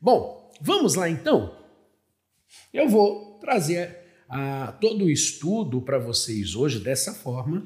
[0.00, 1.56] Bom, vamos lá então.
[2.72, 7.64] Eu vou trazer ah, todo o estudo para vocês hoje dessa forma.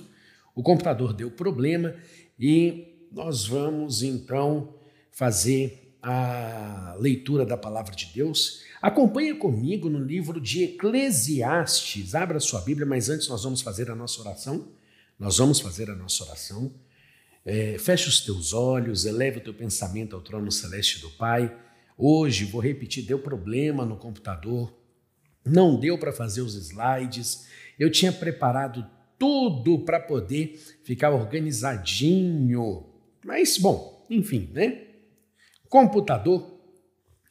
[0.54, 1.94] O computador deu problema
[2.38, 4.74] e nós vamos então
[5.10, 8.62] fazer a leitura da palavra de Deus.
[8.80, 12.14] Acompanhe comigo no livro de Eclesiastes.
[12.14, 14.68] Abra sua Bíblia, mas antes nós vamos fazer a nossa oração.
[15.18, 16.72] Nós vamos fazer a nossa oração.
[17.44, 21.54] É, feche os teus olhos, eleve o teu pensamento ao trono celeste do Pai.
[22.04, 24.76] Hoje, vou repetir, deu problema no computador,
[25.44, 27.46] não deu para fazer os slides.
[27.78, 28.84] Eu tinha preparado
[29.16, 32.86] tudo para poder ficar organizadinho.
[33.24, 34.82] Mas, bom, enfim, né?
[35.68, 36.60] Computador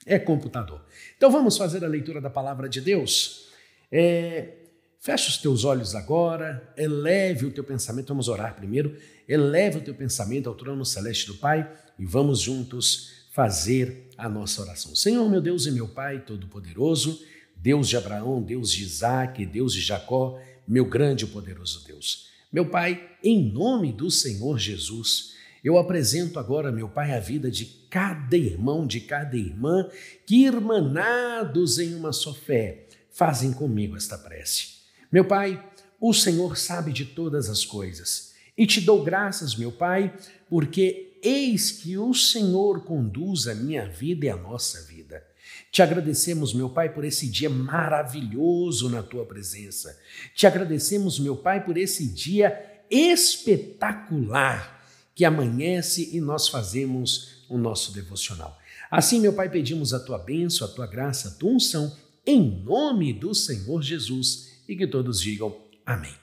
[0.05, 0.85] é computador.
[1.17, 3.49] Então vamos fazer a leitura da palavra de Deus.
[3.91, 4.53] É,
[5.01, 8.07] feche os teus olhos agora, eleve o teu pensamento.
[8.07, 8.97] Vamos orar primeiro.
[9.27, 14.61] Eleve o teu pensamento ao trono celeste do Pai e vamos juntos fazer a nossa
[14.61, 14.93] oração.
[14.93, 17.23] Senhor, meu Deus e meu Pai Todo-Poderoso,
[17.55, 22.27] Deus de Abraão, Deus de Isaac, Deus de Jacó, meu grande e poderoso Deus.
[22.51, 27.65] Meu Pai, em nome do Senhor Jesus, eu apresento agora, meu Pai, a vida de
[27.89, 29.89] cada irmão, de cada irmã,
[30.25, 34.81] que irmanados em uma só fé, fazem comigo esta prece.
[35.11, 35.63] Meu Pai,
[35.99, 38.33] o Senhor sabe de todas as coisas.
[38.57, 40.13] E te dou graças, meu Pai,
[40.49, 45.23] porque eis que o Senhor conduz a minha vida e a nossa vida.
[45.71, 49.97] Te agradecemos, meu Pai, por esse dia maravilhoso na tua presença.
[50.35, 57.93] Te agradecemos, meu Pai, por esse dia espetacular que amanhece e nós fazemos o nosso
[57.93, 58.57] devocional.
[58.89, 63.13] Assim, meu Pai, pedimos a tua bênção, a tua graça, a tua unção, em nome
[63.13, 65.55] do Senhor Jesus e que todos digam
[65.85, 66.13] amém.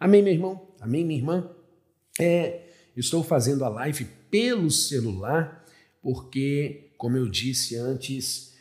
[0.00, 0.68] Amém, meu irmão?
[0.80, 1.50] Amém, minha irmã?
[2.18, 2.62] É,
[2.96, 5.64] estou fazendo a live pelo celular
[6.02, 8.56] porque, como eu disse antes,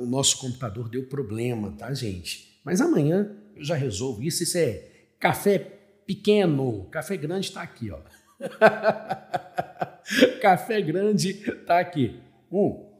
[0.00, 2.58] o nosso computador deu problema, tá, gente?
[2.64, 4.42] Mas amanhã eu já resolvo isso.
[4.42, 4.88] Isso é
[5.20, 5.58] café
[6.06, 8.00] pequeno, café grande está aqui, ó.
[10.40, 12.18] café grande está aqui.
[12.50, 12.90] Um.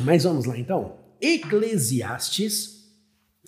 [0.00, 0.96] Mas vamos lá então.
[1.20, 2.90] Eclesiastes,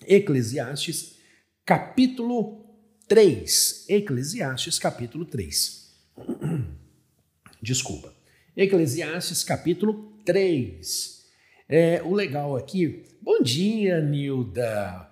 [0.05, 1.17] Eclesiastes,
[1.65, 2.63] capítulo
[3.07, 3.85] 3.
[3.89, 5.80] Eclesiastes, capítulo 3.
[7.61, 8.13] Desculpa.
[8.55, 11.25] Eclesiastes, capítulo 3.
[11.69, 15.09] É, o legal aqui, bom dia, Nilda.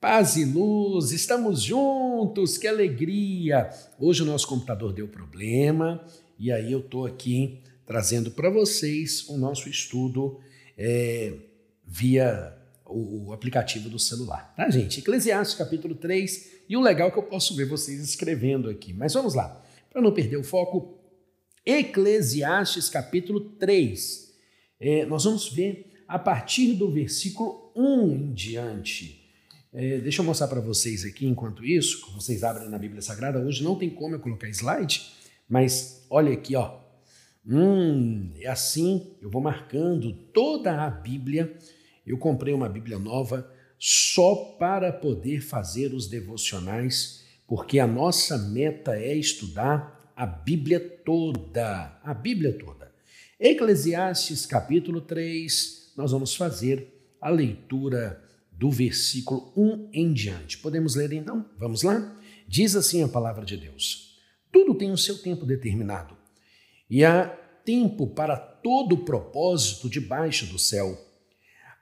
[0.00, 3.68] Paz e luz, estamos juntos, que alegria!
[3.98, 6.02] Hoje o nosso computador deu problema
[6.38, 10.40] e aí eu estou aqui trazendo para vocês o nosso estudo
[10.78, 11.34] é,
[11.86, 12.56] via
[12.86, 15.00] o, aplicativo do celular, tá, gente?
[15.00, 19.12] Eclesiastes capítulo 3, e o legal é que eu posso ver vocês escrevendo aqui, mas
[19.12, 20.98] vamos lá, para não perder o foco,
[21.66, 24.34] Eclesiastes capítulo 3.
[24.78, 29.20] É, nós vamos ver a partir do versículo 1 em diante.
[29.72, 33.38] É, deixa eu mostrar para vocês aqui, enquanto isso, vocês abrem na Bíblia Sagrada.
[33.38, 35.12] Hoje não tem como eu colocar slide,
[35.48, 36.78] mas olha aqui, ó.
[37.46, 41.56] Hum, é assim, eu vou marcando toda a Bíblia.
[42.06, 43.48] Eu comprei uma Bíblia nova
[43.78, 47.19] só para poder fazer os devocionais,
[47.50, 52.94] porque a nossa meta é estudar a Bíblia toda, a Bíblia toda.
[53.40, 58.22] Eclesiastes capítulo 3, nós vamos fazer a leitura
[58.52, 60.58] do versículo 1 em diante.
[60.58, 61.44] Podemos ler então?
[61.58, 62.16] Vamos lá?
[62.46, 64.16] Diz assim a palavra de Deus:
[64.52, 66.16] Tudo tem o seu tempo determinado,
[66.88, 67.26] e há
[67.64, 70.96] tempo para todo propósito debaixo do céu.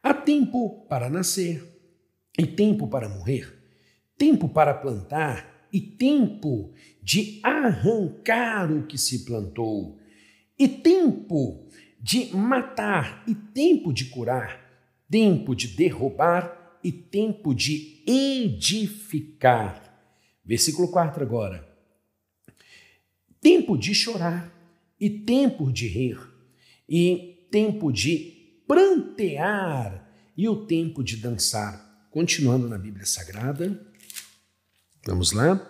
[0.03, 1.63] Há tempo para nascer
[2.39, 3.53] e tempo para morrer,
[4.17, 9.99] tempo para plantar e tempo de arrancar o que se plantou
[10.59, 11.69] e tempo
[12.01, 14.61] de matar, e tempo de curar,
[15.09, 19.85] tempo de derrubar e tempo de edificar.
[20.45, 21.67] Versículo 4 agora.
[23.41, 24.53] Tempo de chorar
[25.01, 26.19] e tempo de rir,
[26.89, 31.87] e tempo de prantear e o tempo de dançar.
[32.11, 33.88] Continuando na Bíblia Sagrada,
[35.09, 35.69] vamos lá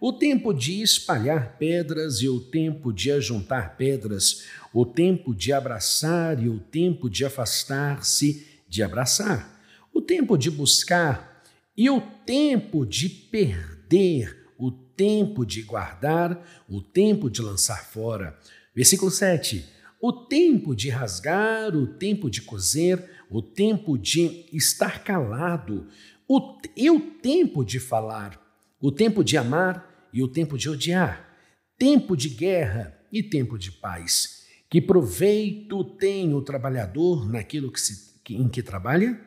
[0.00, 6.40] o tempo de espalhar pedras e o tempo de ajuntar pedras, o tempo de abraçar
[6.42, 9.60] e o tempo de afastar-se de abraçar,
[9.92, 11.42] o tempo de buscar
[11.76, 18.38] e o tempo de perder, o tempo de guardar, o tempo de lançar fora.
[18.74, 19.64] Versículo 7.
[20.00, 25.88] O tempo de rasgar, o tempo de coser, o tempo de estar calado,
[26.28, 28.47] o, e o tempo de falar,
[28.80, 31.28] o tempo de amar e o tempo de odiar,
[31.76, 34.36] tempo de guerra e tempo de paz,
[34.70, 39.18] Que proveito tem o trabalhador naquilo que se, em que trabalha?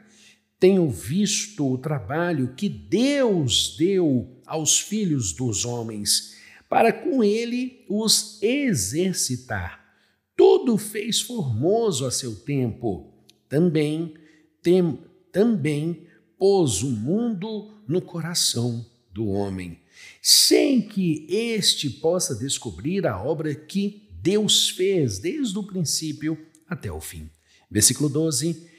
[0.60, 6.36] Tenho visto o trabalho que Deus deu aos filhos dos homens,
[6.70, 9.84] para com ele os exercitar.
[10.38, 13.12] Tudo fez formoso a seu tempo.
[13.50, 14.14] Também,
[14.62, 15.00] tem,
[15.32, 16.06] também
[16.38, 19.80] pôs o mundo no coração do homem,
[20.22, 26.38] sem que este possa descobrir a obra que Deus fez desde o princípio
[26.68, 27.30] até o fim.
[27.70, 28.70] Versículo 12.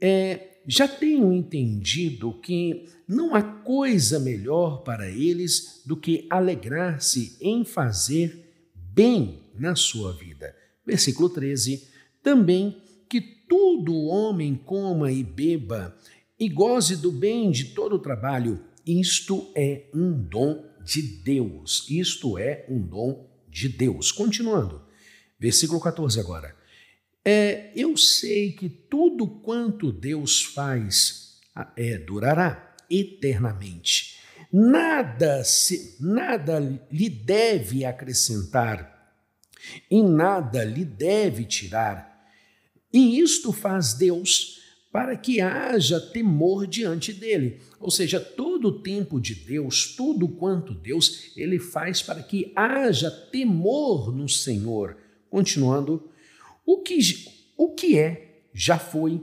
[0.00, 7.64] É, já tenho entendido que não há coisa melhor para eles do que alegrar-se em
[7.64, 10.54] fazer bem na sua vida.
[10.86, 11.88] Versículo 13.
[12.22, 12.76] Também
[13.08, 15.96] que todo homem coma e beba
[16.38, 18.60] e goze do bem de todo o trabalho.
[18.86, 21.86] Isto é um dom de Deus.
[21.88, 24.10] Isto é um dom de Deus.
[24.10, 24.82] Continuando.
[25.38, 26.56] Versículo 14 agora.
[27.24, 31.40] É, eu sei que tudo quanto Deus faz
[31.76, 34.18] é, durará eternamente.
[34.52, 36.58] Nada, se, nada
[36.90, 39.16] lhe deve acrescentar,
[39.90, 42.28] em nada lhe deve tirar.
[42.92, 44.61] E isto faz Deus
[44.92, 47.60] para que haja temor diante dele.
[47.80, 53.10] Ou seja, todo o tempo de Deus, tudo quanto Deus, ele faz para que haja
[53.10, 54.98] temor no Senhor.
[55.30, 56.10] Continuando,
[56.66, 56.98] o que,
[57.56, 59.22] o que é, já foi.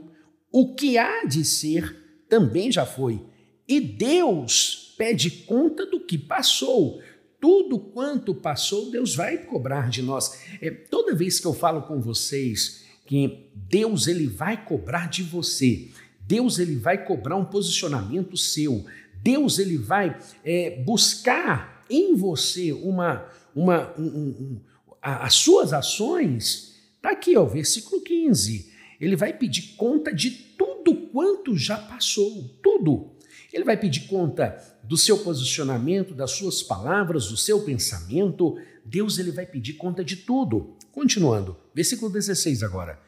[0.50, 3.24] O que há de ser, também já foi.
[3.68, 7.00] E Deus pede conta do que passou.
[7.40, 10.36] Tudo quanto passou, Deus vai cobrar de nós.
[10.60, 12.79] É, toda vez que eu falo com vocês
[13.10, 15.88] que Deus ele vai cobrar de você,
[16.20, 18.86] Deus ele vai cobrar um posicionamento seu,
[19.20, 24.60] Deus ele vai é, buscar em você uma, uma um, um, um,
[25.02, 26.70] as suas ações
[27.00, 28.70] Está aqui, ó, versículo 15.
[29.00, 33.12] Ele vai pedir conta de tudo quanto já passou, tudo.
[33.50, 34.54] Ele vai pedir conta
[34.84, 38.54] do seu posicionamento, das suas palavras, do seu pensamento.
[38.84, 40.76] Deus ele vai pedir conta de tudo.
[40.92, 43.00] Continuando, versículo 16 agora.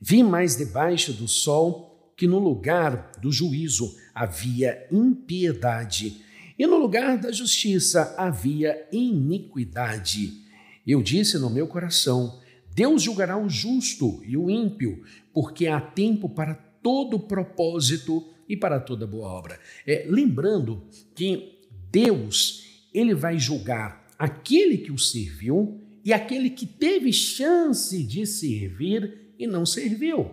[0.00, 6.22] Vi mais debaixo do sol que no lugar do juízo havia impiedade,
[6.58, 10.44] e no lugar da justiça havia iniquidade.
[10.86, 12.38] Eu disse no meu coração:
[12.74, 15.02] Deus julgará o justo e o ímpio,
[15.32, 19.58] porque há tempo para todo propósito e para toda boa obra.
[19.86, 20.82] É, lembrando
[21.14, 21.60] que
[21.90, 29.34] Deus ele vai julgar aquele que o serviu e aquele que teve chance de servir
[29.38, 30.30] e não serviu.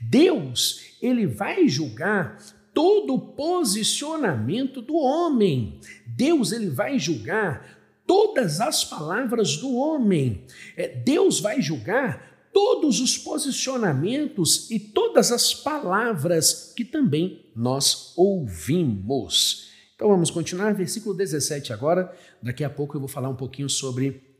[0.00, 2.38] Deus ele vai julgar
[2.72, 5.80] todo o posicionamento do homem.
[6.06, 10.44] Deus ele vai julgar todas as palavras do homem.
[10.76, 19.70] É, Deus vai julgar todos os posicionamentos e todas as palavras que também nós ouvimos.
[19.94, 22.12] Então vamos continuar, versículo 17 agora.
[22.42, 24.33] Daqui a pouco eu vou falar um pouquinho sobre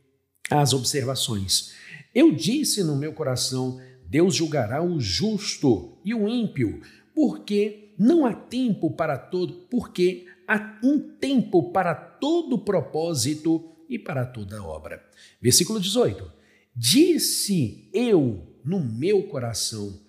[0.49, 1.73] as observações.
[2.13, 6.81] Eu disse no meu coração: Deus julgará o justo e o ímpio,
[7.13, 14.25] porque não há tempo para todo, porque há um tempo para todo propósito e para
[14.25, 15.03] toda obra.
[15.41, 16.31] Versículo 18:
[16.75, 19.99] Disse eu no meu coração,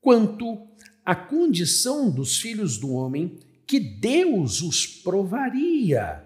[0.00, 0.66] quanto
[1.04, 6.24] à condição dos filhos do homem, que Deus os provaria,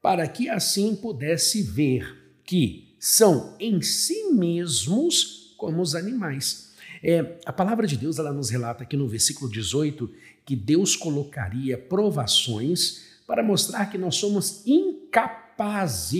[0.00, 6.70] para que assim pudesse ver que são em si mesmos como os animais.
[7.02, 10.08] É, a palavra de Deus ela nos relata aqui no versículo 18
[10.46, 16.14] que Deus colocaria provações para mostrar que nós somos incapazes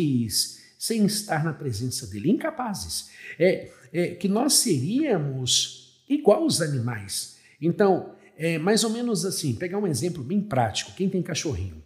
[0.76, 2.32] sem estar na presença dele.
[2.32, 3.10] Incapazes.
[3.38, 7.36] É, é que nós seríamos igual os animais.
[7.60, 10.90] Então, é mais ou menos assim, pegar um exemplo bem prático.
[10.96, 11.81] Quem tem cachorrinho?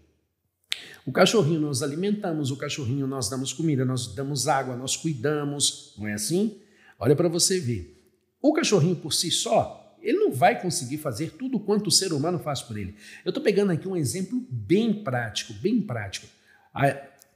[1.06, 6.08] O cachorrinho nós alimentamos, o cachorrinho nós damos comida, nós damos água, nós cuidamos, não
[6.08, 6.58] é assim?
[6.98, 7.96] Olha para você ver.
[8.42, 12.40] O cachorrinho por si só, ele não vai conseguir fazer tudo quanto o ser humano
[12.40, 12.96] faz por ele.
[13.24, 16.26] Eu estou pegando aqui um exemplo bem prático, bem prático.
[16.74, 16.92] Ah,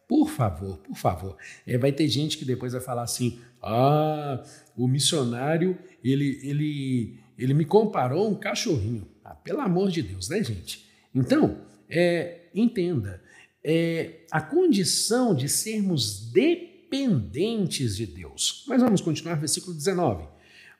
[0.09, 1.37] por favor, por favor.
[1.65, 4.43] É, vai ter gente que depois vai falar assim: ah,
[4.77, 9.07] o missionário, ele, ele, ele me comparou a um cachorrinho.
[9.25, 10.91] Ah, pelo amor de Deus, né, gente?
[11.15, 11.59] Então,
[11.89, 13.23] é, entenda,
[13.63, 18.65] é, a condição de sermos dependentes de Deus.
[18.67, 20.27] Mas vamos continuar, versículo 19.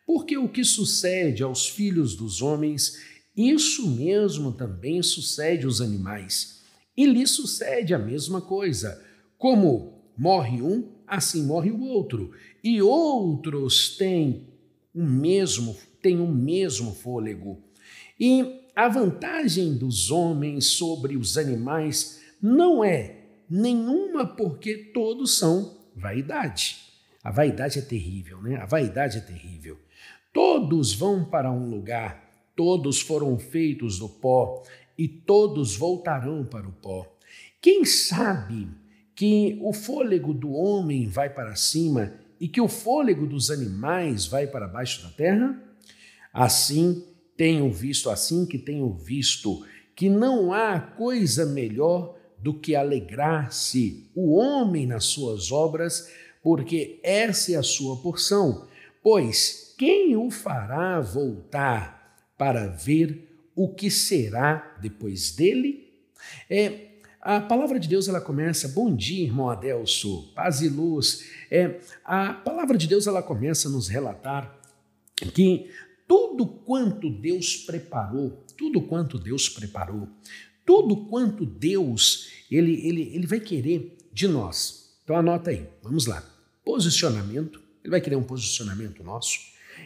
[0.07, 2.99] Porque o que sucede aos filhos dos homens,
[3.37, 6.63] isso mesmo também sucede aos animais.
[6.97, 9.01] E lhe sucede a mesma coisa.
[9.39, 12.33] Como morre um, assim morre o outro.
[12.63, 14.49] E outros têm
[14.95, 17.63] o mesmo, têm o mesmo fôlego.
[18.19, 23.17] E a vantagem dos homens sobre os animais não é
[23.49, 26.79] nenhuma, porque todos são vaidade.
[27.23, 28.57] A vaidade é terrível, né?
[28.57, 29.79] A vaidade é terrível.
[30.33, 34.63] Todos vão para um lugar, todos foram feitos do pó
[34.97, 37.07] e todos voltarão para o pó.
[37.61, 38.69] Quem sabe
[39.15, 44.47] que o fôlego do homem vai para cima e que o fôlego dos animais vai
[44.47, 45.63] para baixo da terra?
[46.33, 47.05] Assim
[47.37, 49.65] tenho visto, assim que tenho visto,
[49.97, 56.11] que não há coisa melhor do que alegrar-se o homem nas suas obras,
[56.43, 58.67] porque essa é a sua porção.
[59.03, 65.93] Pois quem o fará voltar para ver o que será depois dele?
[66.49, 66.89] É,
[67.21, 71.27] a palavra de Deus ela começa, bom dia, irmão Adelso, paz e luz.
[71.51, 74.59] É, a palavra de Deus ela começa a nos relatar
[75.35, 75.71] que
[76.09, 80.09] tudo quanto Deus preparou, tudo quanto Deus preparou,
[80.71, 84.93] tudo quanto Deus ele, ele, ele vai querer de nós.
[85.03, 86.25] Então anota aí, vamos lá.
[86.65, 89.41] Posicionamento, ele vai querer um posicionamento nosso,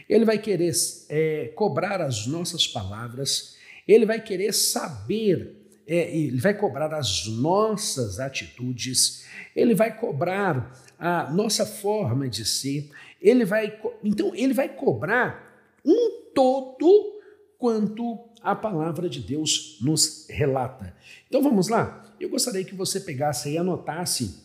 [0.07, 0.71] ele vai querer
[1.09, 3.55] é, cobrar as nossas palavras,
[3.87, 5.55] ele vai querer saber
[5.87, 9.25] é, ele vai cobrar as nossas atitudes,
[9.55, 15.51] ele vai cobrar a nossa forma de ser, ele vai, então ele vai cobrar
[15.83, 17.14] um todo
[17.65, 20.95] quanto a palavra de Deus nos relata.
[21.27, 22.15] Então vamos lá?
[22.19, 24.39] Eu gostaria que você pegasse e anotasse,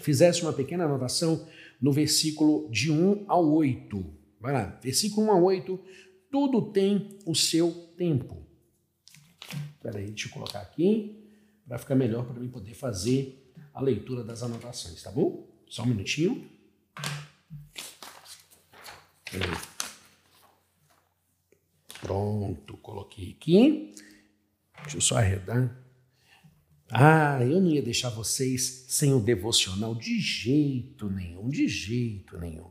[0.00, 1.46] fizesse uma pequena anotação
[1.80, 4.04] no versículo de 1 ao 8.
[4.40, 5.80] Vai lá, versículo 1 a 8,
[6.28, 8.44] tudo tem o seu tempo.
[9.76, 11.24] Espera aí, deixa eu colocar aqui
[11.68, 15.48] para ficar melhor para mim poder fazer a leitura das anotações, tá bom?
[15.68, 16.50] Só um minutinho.
[22.00, 23.94] Pronto, coloquei aqui.
[24.82, 25.76] Deixa eu só arredar.
[26.90, 32.70] Ah, eu não ia deixar vocês sem o devocional de jeito nenhum, de jeito nenhum.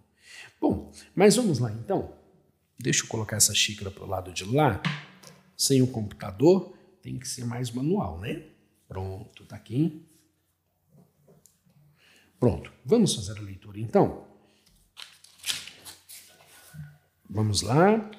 [0.59, 2.13] Bom, mas vamos lá então.
[2.77, 4.81] Deixa eu colocar essa xícara para o lado de lá
[5.59, 8.45] sem o computador, tem que ser mais manual, né?
[8.87, 10.05] Pronto, tá aqui.
[12.39, 14.25] Pronto, vamos fazer a leitura então.
[17.29, 18.09] Vamos lá.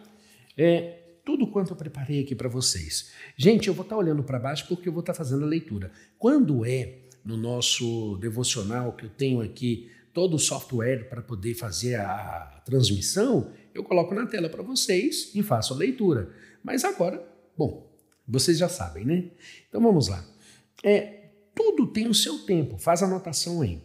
[0.55, 1.00] É
[1.31, 3.13] tudo quanto eu preparei aqui para vocês.
[3.37, 5.47] Gente, eu vou estar tá olhando para baixo porque eu vou estar tá fazendo a
[5.47, 5.93] leitura.
[6.19, 11.95] Quando é no nosso devocional que eu tenho aqui todo o software para poder fazer
[11.95, 16.35] a transmissão, eu coloco na tela para vocês e faço a leitura.
[16.65, 17.25] Mas agora,
[17.57, 17.89] bom,
[18.27, 19.31] vocês já sabem, né?
[19.69, 20.25] Então vamos lá.
[20.83, 23.81] É, tudo tem o seu tempo, faz anotação aí.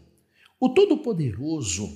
[0.60, 1.96] O Todo-Poderoso,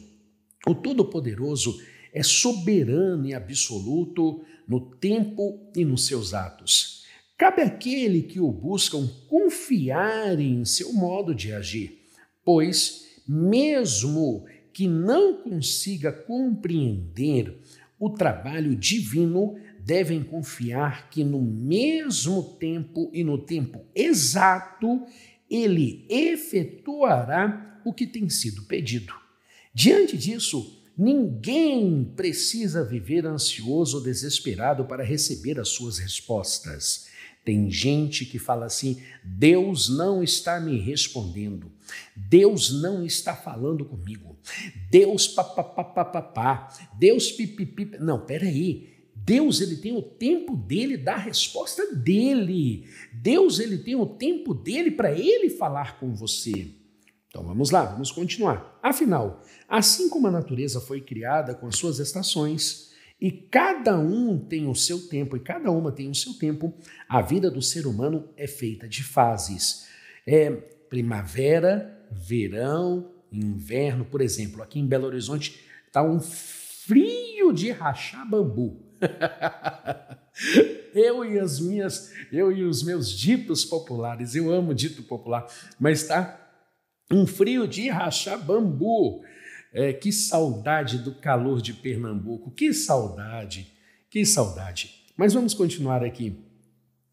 [0.68, 1.82] o Todo-Poderoso
[2.14, 7.04] é soberano e absoluto no tempo e nos seus atos.
[7.36, 12.00] Cabe àquele que o buscam confiar em seu modo de agir,
[12.46, 17.58] pois, mesmo que não consiga compreender
[18.00, 25.04] o trabalho divino, devem confiar que no mesmo tempo e no tempo exato
[25.50, 29.14] ele efetuará o que tem sido pedido.
[29.74, 37.08] Diante disso, ninguém precisa viver ansioso ou desesperado para receber as suas respostas.
[37.46, 41.72] Tem gente que fala assim: Deus não está me respondendo,
[42.16, 44.38] Deus não está falando comigo,
[44.92, 46.68] Deus papapá,
[47.00, 47.98] Deus pipipi.
[48.00, 49.00] Não, peraí.
[49.16, 52.86] Deus ele tem o tempo dele da resposta dele.
[53.14, 56.79] Deus ele tem o tempo dele para ele falar com você.
[57.30, 58.80] Então vamos lá, vamos continuar.
[58.82, 62.90] Afinal, assim como a natureza foi criada com as suas estações,
[63.22, 66.74] e cada um tem o seu tempo, e cada uma tem o seu tempo,
[67.08, 69.88] a vida do ser humano é feita de fases.
[70.26, 74.64] É primavera, verão, inverno, por exemplo.
[74.64, 78.82] Aqui em Belo Horizonte está um frio de rachar bambu.
[80.96, 85.46] eu e as minhas, eu e os meus ditos populares, eu amo dito popular,
[85.80, 86.49] mas tá
[87.12, 89.22] um frio de rachar bambu.
[89.72, 93.72] É, que saudade do calor de Pernambuco, que saudade,
[94.10, 95.04] que saudade.
[95.16, 96.36] Mas vamos continuar aqui.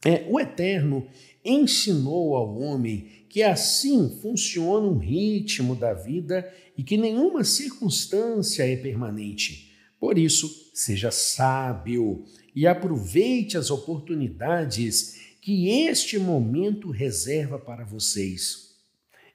[0.03, 1.07] É, o Eterno
[1.45, 8.77] ensinou ao homem que assim funciona o ritmo da vida e que nenhuma circunstância é
[8.77, 9.73] permanente.
[9.99, 12.25] Por isso, seja sábio
[12.55, 18.75] e aproveite as oportunidades que este momento reserva para vocês.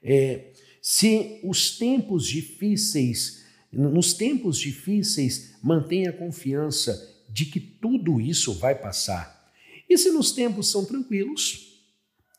[0.02, 0.51] É,
[0.82, 8.74] Se os tempos difíceis, nos tempos difíceis, mantenha a confiança de que tudo isso vai
[8.74, 9.48] passar.
[9.88, 11.80] E se nos tempos são tranquilos,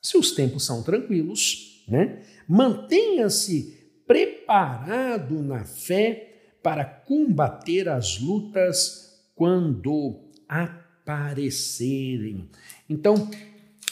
[0.02, 2.22] se os tempos são tranquilos, né?
[2.46, 12.50] Mantenha-se preparado na fé para combater as lutas quando aparecerem.
[12.90, 13.32] Então,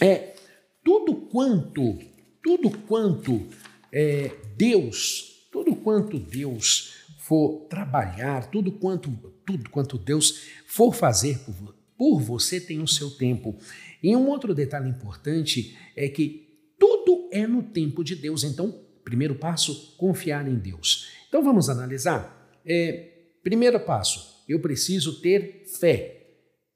[0.02, 0.36] é
[0.84, 1.98] tudo quanto,
[2.44, 3.48] tudo quanto
[3.92, 9.12] é, Deus, tudo quanto Deus for trabalhar, tudo quanto,
[9.46, 13.58] tudo quanto Deus for fazer por, por você tem o seu tempo.
[14.02, 18.44] E um outro detalhe importante é que tudo é no tempo de Deus.
[18.44, 18.72] Então,
[19.04, 21.10] primeiro passo, confiar em Deus.
[21.28, 22.60] Então vamos analisar.
[22.66, 23.10] É,
[23.44, 26.18] primeiro passo, eu preciso ter fé.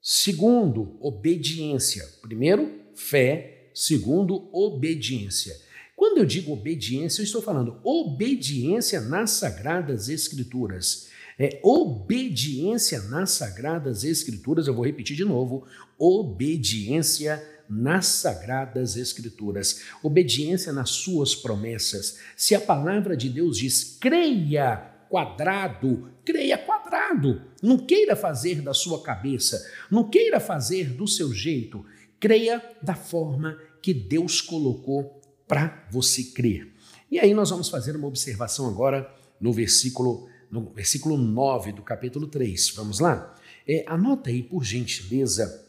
[0.02, 2.06] Segundo, obediência.
[2.22, 3.72] Primeiro, fé.
[3.74, 5.65] Segundo, obediência.
[6.06, 11.10] Quando eu digo obediência, eu estou falando obediência nas Sagradas Escrituras.
[11.38, 15.66] É obediência nas Sagradas Escrituras, eu vou repetir de novo:
[15.98, 22.20] obediência nas Sagradas Escrituras, obediência nas suas promessas.
[22.38, 24.78] Se a palavra de Deus diz, creia
[25.10, 27.42] quadrado, creia quadrado.
[27.64, 31.84] Não queira fazer da sua cabeça, não queira fazer do seu jeito.
[32.20, 36.74] Creia da forma que Deus colocou para você crer.
[37.10, 39.10] E aí nós vamos fazer uma observação agora
[39.40, 42.70] no versículo no versículo 9 do capítulo 3.
[42.76, 43.36] Vamos lá?
[43.68, 45.66] É, anota aí, por gentileza,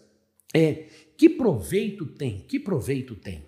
[0.54, 0.84] é,
[1.16, 2.44] que proveito tem?
[2.46, 3.44] Que proveito tem?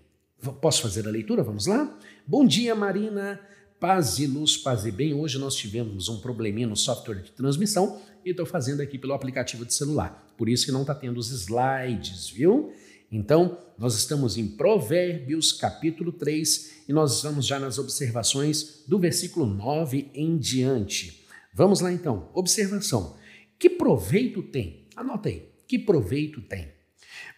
[0.60, 1.42] Posso fazer a leitura?
[1.42, 1.98] Vamos lá?
[2.26, 3.40] Bom dia, Marina.
[3.78, 5.14] Paz e luz, paz e bem.
[5.14, 9.64] Hoje nós tivemos um probleminha no software de transmissão e estou fazendo aqui pelo aplicativo
[9.64, 10.26] de celular.
[10.36, 12.72] Por isso que não está tendo os slides, viu?
[13.10, 19.46] Então, nós estamos em Provérbios, capítulo 3, e nós estamos já nas observações do versículo
[19.46, 21.24] 9 em diante.
[21.54, 22.30] Vamos lá então.
[22.34, 23.16] Observação.
[23.58, 24.86] Que proveito tem?
[24.94, 25.48] Anota aí.
[25.66, 26.72] Que proveito tem?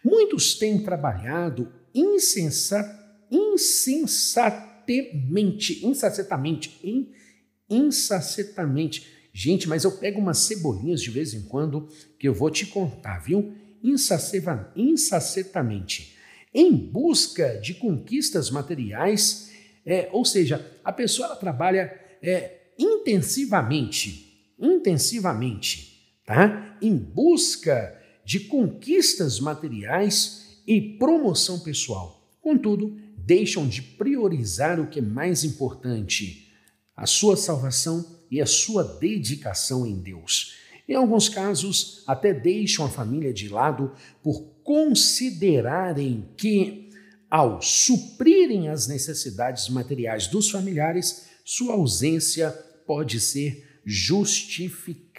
[0.03, 2.87] Muitos têm trabalhado insensat,
[3.29, 6.79] insensat insensatamente, insacetamente,
[7.69, 9.07] insacetamente.
[9.33, 11.87] Gente, mas eu pego umas cebolinhas de vez em quando
[12.19, 13.53] que eu vou te contar, viu?
[13.83, 16.17] Insacetamente,
[16.53, 19.51] em busca de conquistas materiais,
[19.85, 26.77] é, ou seja, a pessoa trabalha é, intensivamente, intensivamente, tá?
[26.81, 32.29] Em busca de conquistas materiais e promoção pessoal.
[32.41, 36.51] Contudo, deixam de priorizar o que é mais importante,
[36.95, 40.60] a sua salvação e a sua dedicação em Deus.
[40.91, 46.89] Em alguns casos, até deixam a família de lado por considerarem que,
[47.29, 52.51] ao suprirem as necessidades materiais dos familiares, sua ausência
[52.85, 55.13] pode ser justificada.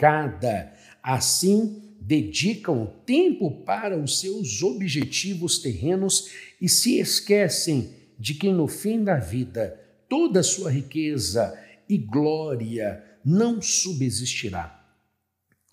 [1.03, 6.29] Assim, dedicam tempo para os seus objetivos terrenos
[6.61, 11.59] e se esquecem de que no fim da vida toda sua riqueza
[11.89, 14.82] e glória não subsistirá.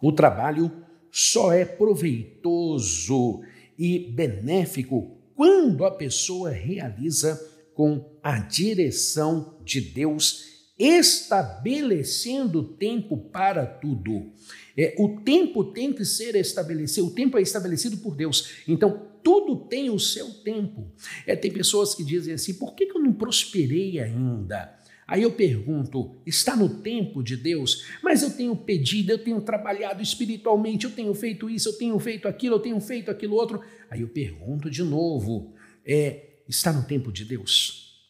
[0.01, 0.71] O trabalho
[1.11, 3.41] só é proveitoso
[3.77, 7.39] e benéfico quando a pessoa realiza
[7.73, 14.33] com a direção de Deus, estabelecendo tempo para tudo.
[14.77, 18.63] É, o tempo tem que ser estabelecido, o tempo é estabelecido por Deus.
[18.67, 20.91] Então, tudo tem o seu tempo.
[21.25, 24.78] É, tem pessoas que dizem assim: por que, que eu não prosperei ainda?
[25.09, 27.87] Aí eu pergunto: está no tempo de Deus?
[28.03, 32.27] Mas eu tenho pedido, eu tenho trabalhado espiritualmente, eu tenho feito isso, eu tenho feito
[32.27, 33.59] aquilo, eu tenho feito aquilo outro.
[33.89, 38.07] Aí eu pergunto de novo: é, está no tempo de Deus?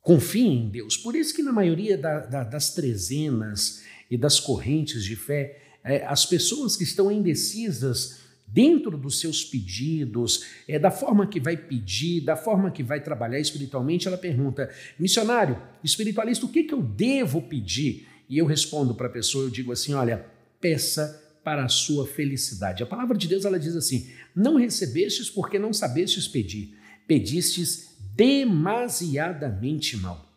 [0.00, 0.96] Confie em Deus.
[0.96, 6.06] Por isso que na maioria da, da, das trezenas e das correntes de fé, é,
[6.06, 8.20] as pessoas que estão indecisas
[8.52, 13.38] dentro dos seus pedidos, é, da forma que vai pedir, da forma que vai trabalhar
[13.38, 18.08] espiritualmente, ela pergunta: missionário, espiritualista, o que, que eu devo pedir?
[18.28, 20.26] E eu respondo para a pessoa, eu digo assim: olha,
[20.60, 22.82] peça para a sua felicidade.
[22.82, 29.96] A palavra de Deus ela diz assim: não recebestes porque não sabestes pedir, pedistes demasiadamente
[29.96, 30.29] mal.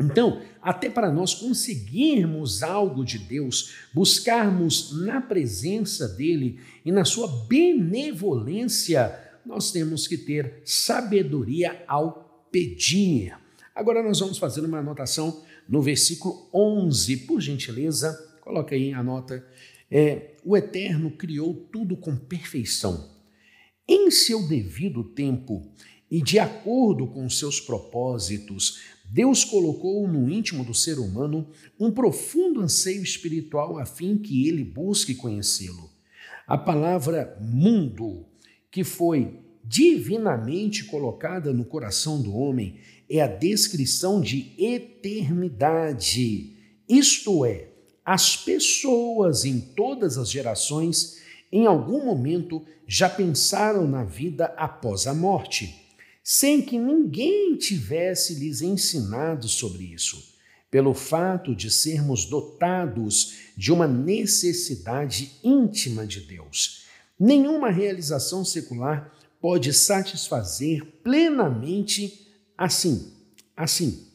[0.00, 7.28] Então, até para nós conseguirmos algo de Deus, buscarmos na presença dele e na sua
[7.46, 13.36] benevolência, nós temos que ter sabedoria ao pedir.
[13.74, 19.46] Agora nós vamos fazer uma anotação no versículo 11, por gentileza, coloca aí a nota.
[19.90, 23.10] É, o Eterno criou tudo com perfeição.
[23.86, 25.72] Em seu devido tempo
[26.10, 31.46] e de acordo com seus propósitos, Deus colocou no íntimo do ser humano
[31.78, 35.90] um profundo anseio espiritual a fim que ele busque conhecê-lo.
[36.46, 38.24] A palavra mundo,
[38.70, 46.56] que foi divinamente colocada no coração do homem, é a descrição de eternidade.
[46.88, 47.68] Isto é,
[48.02, 51.20] as pessoas em todas as gerações,
[51.52, 55.81] em algum momento, já pensaram na vida após a morte
[56.22, 60.32] sem que ninguém tivesse lhes ensinado sobre isso,
[60.70, 66.86] pelo fato de sermos dotados de uma necessidade íntima de Deus.
[67.18, 73.12] Nenhuma realização secular pode satisfazer plenamente assim,
[73.56, 74.06] assim.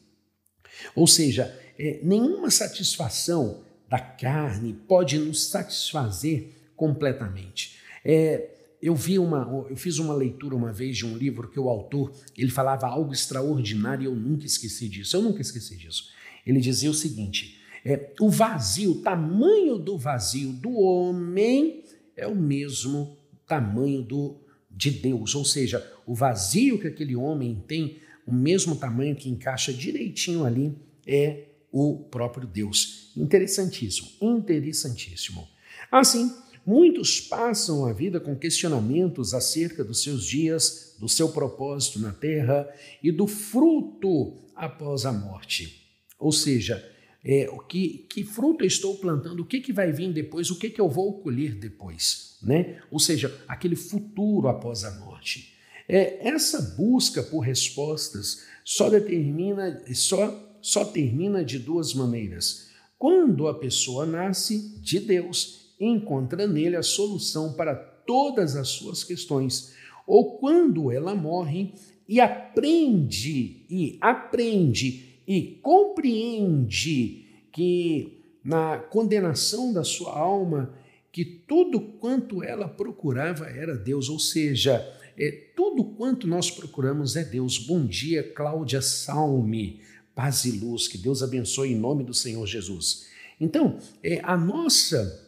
[0.94, 7.78] Ou seja, é, nenhuma satisfação da carne pode nos satisfazer completamente.
[8.04, 11.68] É, eu vi uma, eu fiz uma leitura uma vez de um livro que o
[11.68, 15.16] autor ele falava algo extraordinário e eu nunca esqueci disso.
[15.16, 16.10] Eu nunca esqueci disso.
[16.46, 21.82] Ele dizia o seguinte: é, o vazio, o tamanho do vazio do homem
[22.16, 27.98] é o mesmo tamanho do de Deus, ou seja, o vazio que aquele homem tem,
[28.24, 30.72] o mesmo tamanho que encaixa direitinho ali
[31.04, 33.10] é o próprio Deus.
[33.16, 35.48] Interessantíssimo, interessantíssimo.
[35.90, 36.32] Assim,
[36.68, 42.68] Muitos passam a vida com questionamentos acerca dos seus dias, do seu propósito na terra
[43.02, 45.88] e do fruto após a morte.
[46.18, 46.86] Ou seja,
[47.24, 50.68] é, o que, que fruto estou plantando, o que, que vai vir depois, o que,
[50.68, 52.36] que eu vou colher depois.
[52.42, 52.78] Né?
[52.90, 55.54] Ou seja, aquele futuro após a morte.
[55.88, 62.68] É, essa busca por respostas só determina, só, só termina de duas maneiras.
[62.98, 69.74] Quando a pessoa nasce de Deus encontra nele a solução para todas as suas questões,
[70.06, 71.72] ou quando ela morre
[72.08, 80.74] e aprende e aprende e compreende que na condenação da sua alma
[81.12, 84.86] que tudo quanto ela procurava era Deus, ou seja,
[85.18, 87.58] é, tudo quanto nós procuramos é Deus.
[87.58, 89.80] Bom dia, Cláudia Salme,
[90.14, 93.08] paz e luz, que Deus abençoe em nome do Senhor Jesus.
[93.40, 95.27] Então, é, a nossa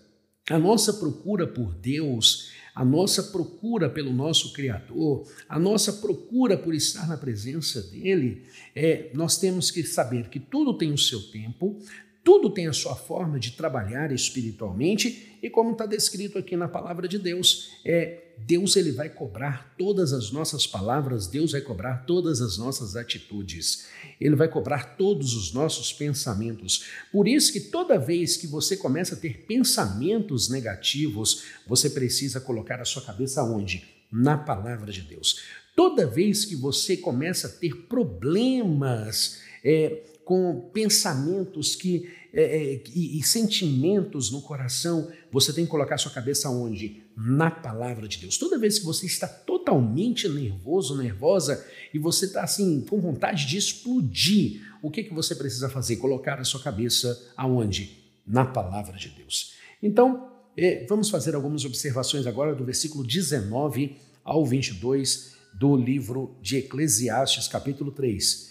[0.51, 6.75] a nossa procura por Deus, a nossa procura pelo nosso Criador, a nossa procura por
[6.75, 11.79] estar na presença dEle, é, nós temos que saber que tudo tem o seu tempo,
[12.23, 17.09] tudo tem a sua forma de trabalhar espiritualmente e como está descrito aqui na palavra
[17.09, 22.41] de Deus, é Deus ele vai cobrar todas as nossas palavras, Deus vai cobrar todas
[22.41, 23.87] as nossas atitudes.
[24.21, 26.87] Ele vai cobrar todos os nossos pensamentos.
[27.13, 32.81] Por isso que toda vez que você começa a ter pensamentos negativos, você precisa colocar
[32.81, 33.85] a sua cabeça onde?
[34.11, 35.43] Na palavra de Deus.
[35.77, 43.19] Toda vez que você começa a ter problemas é, com pensamentos que é, é, e,
[43.19, 47.03] e, sentimentos no coração, você tem que colocar sua cabeça onde?
[47.17, 48.39] Na palavra de Deus.
[48.39, 53.57] Toda vez que você está totalmente nervoso, nervosa, e você está assim, com vontade de
[53.57, 55.97] explodir, o que, que você precisa fazer?
[55.97, 57.99] Colocar a sua cabeça aonde?
[58.25, 59.55] Na palavra de Deus.
[59.83, 66.59] Então, é, vamos fazer algumas observações agora do versículo 19 ao 22 do livro de
[66.59, 68.50] Eclesiastes, capítulo 3.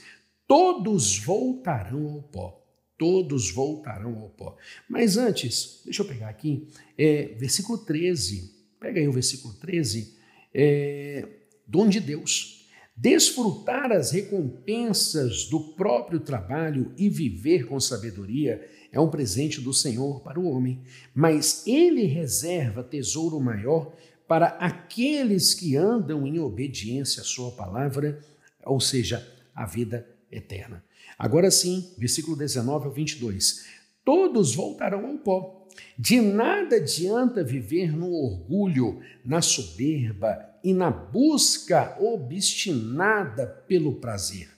[0.49, 2.59] Todos voltarão ao pó
[2.99, 4.57] todos voltarão ao pó.
[4.87, 10.15] Mas antes, deixa eu pegar aqui, é, versículo 13, pega aí o versículo 13,
[10.53, 11.25] é,
[11.65, 12.67] dom de Deus.
[12.93, 20.19] Desfrutar as recompensas do próprio trabalho e viver com sabedoria é um presente do Senhor
[20.19, 20.81] para o homem,
[21.15, 23.93] mas ele reserva tesouro maior
[24.27, 28.19] para aqueles que andam em obediência à sua palavra,
[28.65, 30.83] ou seja, a vida eterna.
[31.17, 33.65] Agora sim, versículo 19 ao 22.
[34.03, 35.67] Todos voltarão ao pó.
[35.97, 44.49] De nada adianta viver no orgulho, na soberba e na busca obstinada pelo prazer.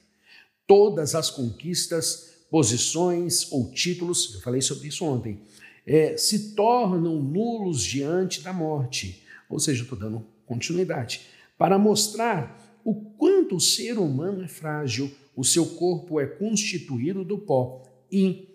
[0.65, 5.41] Todas as conquistas, posições ou títulos, eu falei sobre isso ontem,
[5.85, 9.23] é, se tornam nulos diante da morte.
[9.49, 11.21] Ou seja, estou dando continuidade.
[11.57, 17.37] Para mostrar o quanto o ser humano é frágil, o seu corpo é constituído do
[17.37, 18.49] pó e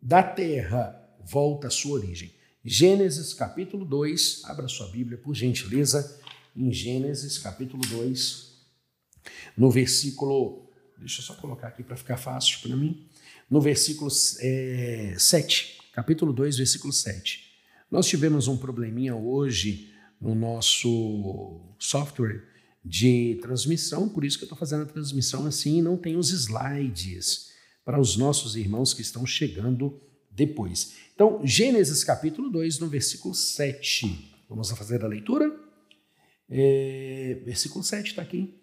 [0.00, 2.32] da terra volta a sua origem.
[2.64, 6.20] Gênesis capítulo 2, abra sua Bíblia por gentileza,
[6.56, 8.52] em Gênesis capítulo 2,
[9.56, 13.06] no versículo, deixa eu só colocar aqui para ficar fácil para mim,
[13.50, 17.52] no versículo é, 7, capítulo 2, versículo 7.
[17.90, 22.51] Nós tivemos um probleminha hoje no nosso software
[22.84, 26.30] de transmissão, por isso que eu estou fazendo a transmissão assim e não tem os
[26.30, 27.50] slides.
[27.84, 30.94] para os nossos irmãos que estão chegando depois.
[31.14, 34.32] Então, Gênesis capítulo 2, no versículo 7.
[34.48, 35.50] Vamos fazer a leitura?
[36.48, 38.54] É, versículo 7 está aqui.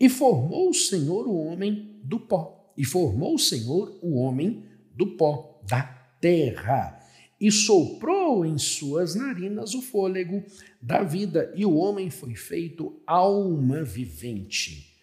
[0.00, 2.72] E formou o Senhor o homem do pó.
[2.76, 5.82] E formou o Senhor o homem do pó da
[6.20, 6.98] terra.
[7.42, 10.44] E soprou em suas narinas o fôlego
[10.80, 14.94] da vida, e o homem foi feito alma vivente.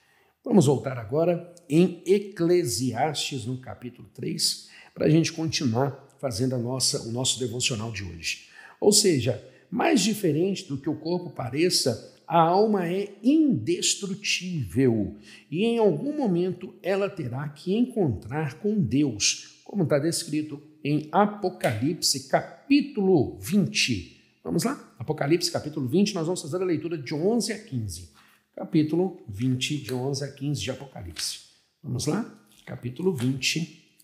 [0.41, 7.09] Vamos voltar agora em Eclesiastes, no capítulo 3, para a gente continuar fazendo a nossa,
[7.09, 8.47] o nosso devocional de hoje.
[8.79, 15.17] Ou seja, mais diferente do que o corpo pareça, a alma é indestrutível
[15.51, 22.27] e em algum momento ela terá que encontrar com Deus, como está descrito em Apocalipse
[22.27, 24.39] capítulo 20.
[24.43, 24.93] Vamos lá?
[24.97, 28.13] Apocalipse capítulo 20, nós vamos fazer a leitura de 11 a 15.
[28.55, 31.39] Capítulo 20, de 11 a 15 de Apocalipse.
[31.83, 32.29] Vamos lá?
[32.65, 33.97] Capítulo 20.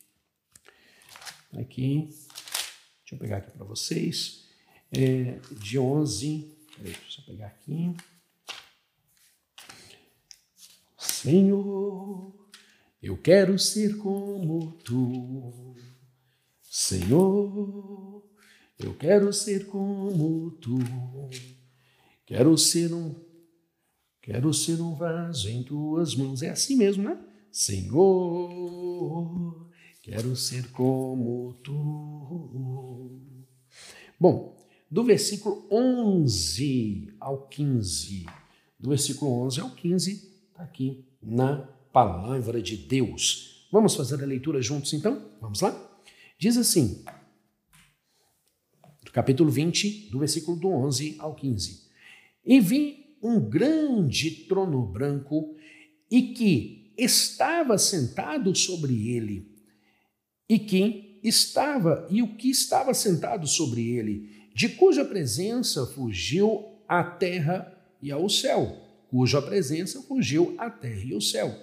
[1.58, 2.10] Aqui,
[3.02, 4.46] deixa eu pegar aqui para vocês.
[4.92, 6.56] É, de 11.
[6.76, 7.96] Peraí, deixa eu pegar aqui.
[10.98, 12.34] Senhor,
[13.02, 15.76] eu quero ser como tu.
[16.78, 18.22] Senhor,
[18.78, 20.78] eu quero ser como tu.
[22.26, 23.16] Quero ser um
[24.22, 26.44] quero ser um vaso em tuas mãos.
[26.44, 27.18] É assim mesmo, né?
[27.50, 27.96] Senhor,
[30.02, 33.22] quero ser como tu.
[34.20, 34.54] Bom,
[34.92, 38.26] do versículo 11 ao 15,
[38.78, 40.12] do versículo 11 ao 15,
[40.50, 41.56] está aqui na
[41.94, 43.66] palavra de Deus.
[43.72, 45.32] Vamos fazer a leitura juntos então?
[45.40, 45.95] Vamos lá?
[46.38, 47.04] Diz assim,
[49.12, 51.86] capítulo 20, do versículo do 11 ao 15.
[52.46, 55.56] E vi um grande trono branco
[56.12, 59.52] e que estava sentado sobre ele,
[60.48, 67.04] e que estava e o que estava sentado sobre ele, de cuja presença fugiu a
[67.04, 71.58] terra e ao céu cuja presença fugiu a terra e o céu.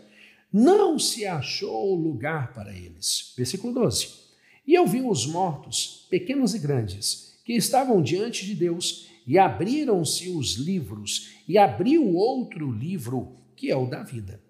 [0.51, 3.35] Não se achou lugar para eles.
[3.37, 4.22] Versículo 12.
[4.67, 10.31] E eu vi os mortos, pequenos e grandes, que estavam diante de Deus, e abriram-se
[10.31, 14.41] os livros, e abriu outro livro, que é o da vida.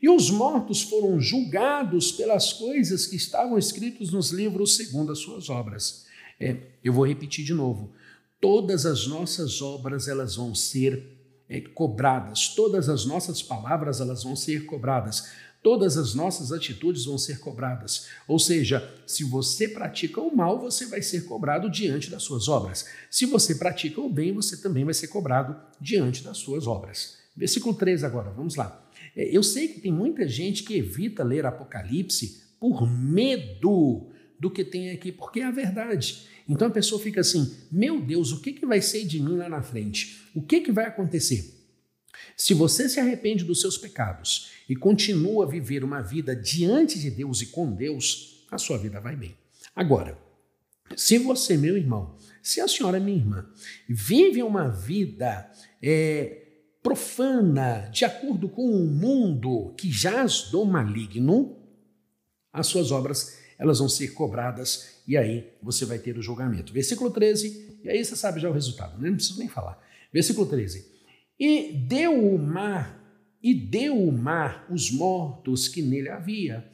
[0.00, 5.48] E os mortos foram julgados pelas coisas que estavam escritas nos livros segundo as suas
[5.48, 6.06] obras.
[6.40, 7.92] É, eu vou repetir de novo.
[8.40, 11.06] Todas as nossas obras elas vão ser
[11.48, 12.48] é, cobradas.
[12.48, 15.30] Todas as nossas palavras elas vão ser cobradas.
[15.62, 18.08] Todas as nossas atitudes vão ser cobradas.
[18.26, 22.86] Ou seja, se você pratica o mal, você vai ser cobrado diante das suas obras.
[23.08, 27.18] Se você pratica o bem, você também vai ser cobrado diante das suas obras.
[27.36, 28.84] Versículo 3 agora, vamos lá.
[29.14, 34.64] É, eu sei que tem muita gente que evita ler Apocalipse por medo do que
[34.64, 36.26] tem aqui, porque é a verdade.
[36.48, 39.48] Então a pessoa fica assim: meu Deus, o que, que vai ser de mim lá
[39.48, 40.20] na frente?
[40.34, 41.61] O que, que vai acontecer?
[42.36, 47.10] Se você se arrepende dos seus pecados e continua a viver uma vida diante de
[47.10, 49.36] Deus e com Deus, a sua vida vai bem.
[49.74, 50.18] Agora,
[50.96, 53.46] se você, meu irmão, se a senhora, minha irmã,
[53.88, 55.50] vive uma vida
[55.82, 56.42] é,
[56.82, 61.56] profana, de acordo com o um mundo que jaz do maligno,
[62.52, 66.72] as suas obras elas vão ser cobradas e aí você vai ter o julgamento.
[66.72, 69.08] Versículo 13, e aí você sabe já o resultado, né?
[69.08, 69.80] não preciso nem falar.
[70.12, 70.91] Versículo 13.
[71.44, 73.04] E deu o mar,
[73.42, 76.64] e deu o mar os mortos que nele havia,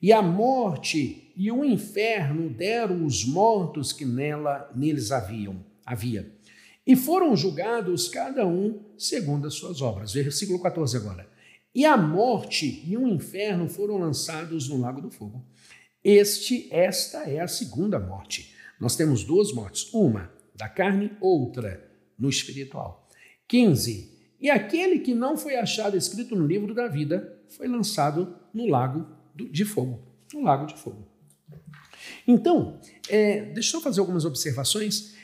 [0.00, 6.32] e a morte e o inferno deram os mortos que nela neles haviam, havia.
[6.86, 10.14] E foram julgados cada um segundo as suas obras.
[10.14, 11.28] Versículo 14 agora.
[11.74, 15.44] E a morte e o inferno foram lançados no lago do fogo.
[16.02, 18.54] Este, esta é a segunda morte.
[18.80, 21.86] Nós temos duas mortes, uma da carne, outra
[22.18, 23.05] no espiritual.
[23.48, 24.16] 15.
[24.40, 29.06] E aquele que não foi achado escrito no livro da vida foi lançado no lago
[29.34, 30.02] de fogo.
[30.32, 31.06] No lago de fogo.
[32.26, 35.14] Então, é, deixa eu fazer algumas observações.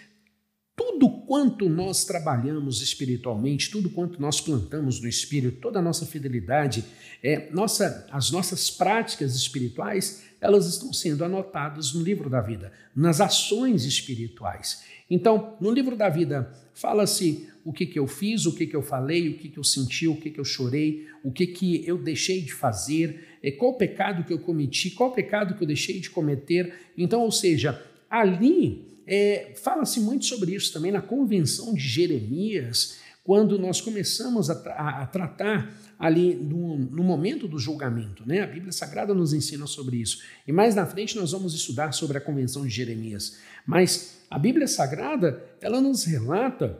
[0.74, 6.84] Tudo quanto nós trabalhamos espiritualmente, tudo quanto nós plantamos no espírito, toda a nossa fidelidade,
[7.22, 13.20] é, nossa, as nossas práticas espirituais, elas estão sendo anotadas no livro da vida, nas
[13.20, 14.82] ações espirituais.
[15.08, 18.82] Então, no livro da vida, fala-se o que, que eu fiz, o que, que eu
[18.82, 21.96] falei, o que, que eu senti, o que, que eu chorei, o que, que eu
[21.96, 25.66] deixei de fazer, é, qual o pecado que eu cometi, qual o pecado que eu
[25.66, 26.74] deixei de cometer.
[26.98, 33.58] Então, ou seja, ali é, fala-se muito sobre isso também na convenção de Jeremias, quando
[33.58, 38.26] nós começamos a, a, a tratar ali no, no, momento do julgamento.
[38.26, 38.40] Né?
[38.40, 40.18] A Bíblia Sagrada nos ensina sobre isso.
[40.46, 43.38] E mais na frente nós vamos estudar sobre a Convenção de Jeremias.
[43.64, 46.78] Mas a Bíblia Sagrada, ela nos relata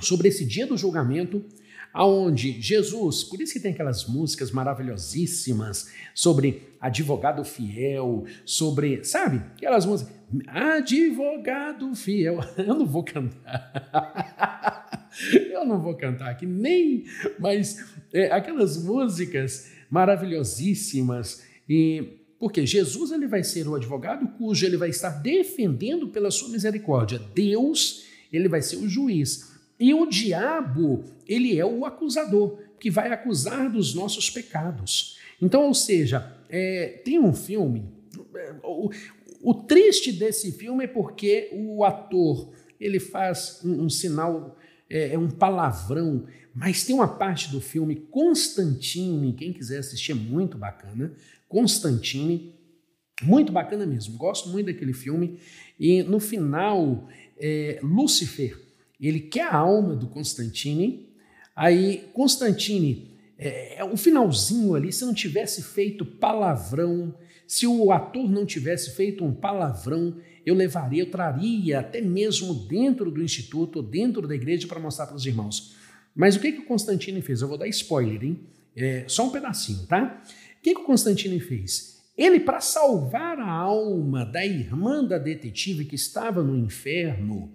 [0.00, 1.44] sobre esse dia do julgamento,
[1.92, 9.86] aonde Jesus, por isso que tem aquelas músicas maravilhosíssimas sobre advogado fiel, sobre, sabe, aquelas
[9.86, 10.14] músicas,
[10.46, 12.38] advogado fiel.
[12.58, 14.72] Eu não vou cantar.
[15.50, 17.04] Eu não vou cantar aqui nem,
[17.38, 24.76] mas é, aquelas músicas maravilhosíssimas e porque Jesus ele vai ser o advogado cujo ele
[24.76, 27.20] vai estar defendendo pela sua misericórdia.
[27.34, 29.54] Deus, ele vai ser o juiz.
[29.78, 35.18] E o diabo, ele é o acusador, que vai acusar dos nossos pecados.
[35.40, 37.84] Então, ou seja, é, tem um filme.
[38.62, 38.90] O,
[39.42, 44.56] o, triste desse filme é porque o ator ele faz um, um sinal,
[44.88, 50.14] é, é, um palavrão, mas tem uma parte do filme Constantine, quem quiser assistir é
[50.14, 51.12] muito bacana.
[51.48, 52.54] Constantine,
[53.22, 54.16] muito bacana mesmo.
[54.16, 55.38] Gosto muito daquele filme.
[55.78, 58.64] E no final, é, Lúcifer
[59.00, 61.08] ele quer a alma do Constantine.
[61.54, 67.14] Aí, Constantine, é, é, o finalzinho ali, se não tivesse feito palavrão,
[67.46, 73.10] se o ator não tivesse feito um palavrão, eu levaria, eu traria até mesmo dentro
[73.10, 75.74] do instituto, dentro da igreja, para mostrar para os irmãos.
[76.14, 77.40] Mas o que, que o Constantine fez?
[77.40, 78.40] Eu vou dar spoiler, hein?
[78.76, 80.22] É, só um pedacinho, tá?
[80.58, 82.02] O que, que o Constantine fez?
[82.16, 87.52] Ele, para salvar a alma da irmã da detetive que estava no inferno,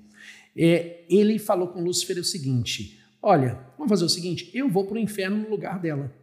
[0.56, 4.96] é, ele falou com Lúcifer o seguinte: Olha, vamos fazer o seguinte, eu vou para
[4.96, 6.14] o inferno no lugar dela.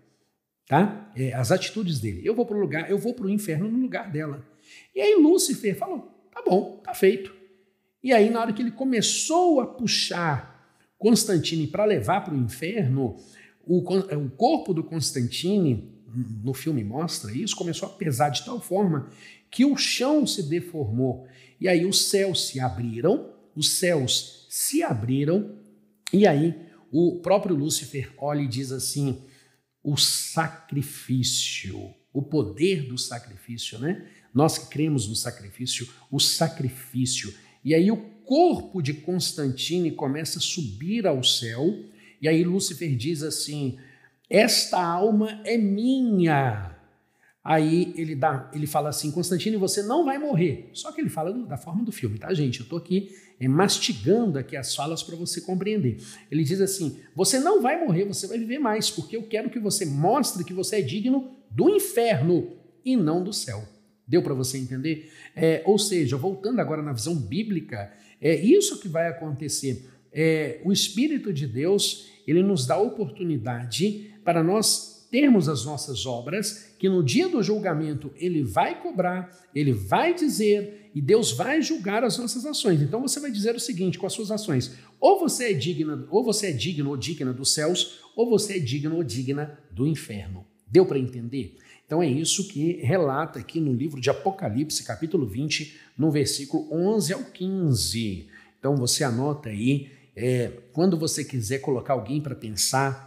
[0.66, 1.12] Tá?
[1.14, 2.22] É, as atitudes dele.
[2.24, 4.44] Eu vou para o lugar, eu vou para o inferno no lugar dela.
[4.94, 7.34] E aí Lúcifer falou: tá bom, tá feito.
[8.02, 10.54] E aí, na hora que ele começou a puxar
[10.98, 13.16] Constantine para levar para o inferno,
[13.64, 15.92] o, o corpo do Constantine,
[16.42, 19.10] no filme mostra isso, começou a pesar de tal forma
[19.50, 21.26] que o chão se deformou.
[21.60, 25.58] E aí os céus se abriram os céus se abriram
[26.12, 26.54] e aí
[26.92, 29.24] o próprio Lúcifer olha e diz assim:
[29.82, 34.06] o sacrifício, o poder do sacrifício, né?
[34.36, 37.32] Nós cremos no sacrifício, o sacrifício.
[37.64, 41.74] E aí o corpo de Constantine começa a subir ao céu,
[42.20, 43.78] e aí Lúcifer diz assim:
[44.28, 46.76] Esta alma é minha.
[47.42, 50.68] Aí ele dá, ele fala assim: Constantine, você não vai morrer.
[50.74, 52.60] Só que ele fala da forma do filme, tá, gente?
[52.60, 53.08] Eu estou aqui
[53.40, 55.96] é, mastigando aqui as falas para você compreender.
[56.30, 59.58] Ele diz assim: você não vai morrer, você vai viver mais, porque eu quero que
[59.58, 62.52] você mostre que você é digno do inferno
[62.84, 63.75] e não do céu.
[64.06, 65.10] Deu para você entender?
[65.34, 69.90] É, ou seja, voltando agora na visão bíblica, é isso que vai acontecer.
[70.12, 76.74] É, o Espírito de Deus ele nos dá oportunidade para nós termos as nossas obras,
[76.78, 82.02] que no dia do julgamento ele vai cobrar, ele vai dizer e Deus vai julgar
[82.02, 82.82] as nossas ações.
[82.82, 86.24] Então você vai dizer o seguinte com as suas ações: ou você é digna, ou
[86.24, 90.44] você é digno ou digna dos céus, ou você é digno ou digna do inferno.
[90.66, 91.56] Deu para entender?
[91.86, 97.12] Então é isso que relata aqui no livro de Apocalipse, capítulo 20, no versículo 11
[97.12, 98.28] ao 15.
[98.58, 103.06] Então você anota aí, é, quando você quiser colocar alguém para pensar,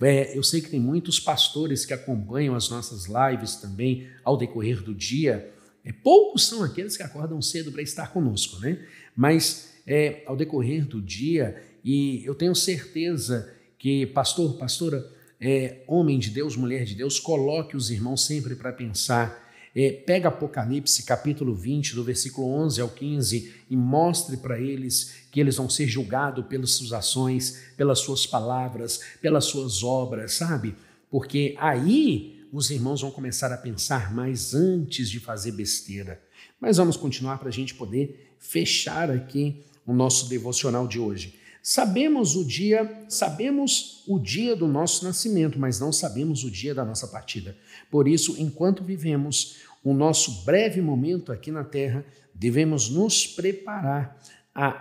[0.00, 4.82] é, eu sei que tem muitos pastores que acompanham as nossas lives também ao decorrer
[4.82, 5.52] do dia.
[5.84, 8.82] É, poucos são aqueles que acordam cedo para estar conosco, né?
[9.14, 15.04] Mas é, ao decorrer do dia, e eu tenho certeza que pastor, pastora,
[15.44, 20.28] é, homem de Deus, mulher de Deus, coloque os irmãos sempre para pensar é, pega
[20.28, 25.68] Apocalipse capítulo 20, do versículo 11 ao 15, e mostre para eles que eles vão
[25.68, 30.76] ser julgados pelas suas ações, pelas suas palavras, pelas suas obras, sabe?
[31.10, 36.22] Porque aí os irmãos vão começar a pensar mais antes de fazer besteira.
[36.60, 41.34] Mas vamos continuar para a gente poder fechar aqui o nosso devocional de hoje.
[41.66, 46.84] Sabemos o dia, sabemos o dia do nosso nascimento, mas não sabemos o dia da
[46.84, 47.56] nossa partida.
[47.90, 54.20] Por isso, enquanto vivemos o nosso breve momento aqui na terra, devemos nos preparar
[54.54, 54.72] a,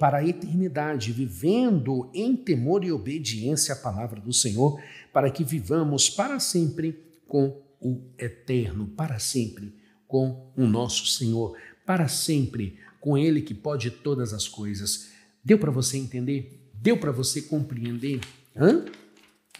[0.00, 4.82] para a eternidade, vivendo em temor e obediência à palavra do Senhor,
[5.12, 6.98] para que vivamos para sempre
[7.28, 9.72] com o eterno, para sempre
[10.08, 11.56] com o nosso Senhor,
[11.86, 15.13] para sempre com Ele que pode todas as coisas.
[15.44, 16.70] Deu para você entender?
[16.72, 18.20] Deu para você compreender?
[18.56, 18.84] Hã?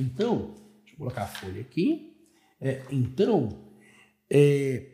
[0.01, 2.17] Então, deixa eu colocar a folha aqui.
[2.61, 3.59] É, então,
[4.31, 4.87] é,